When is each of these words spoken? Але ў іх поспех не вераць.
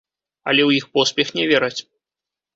Але 0.53 0.61
ў 0.65 0.71
іх 0.79 0.85
поспех 0.95 1.27
не 1.37 1.45
вераць. 1.53 1.79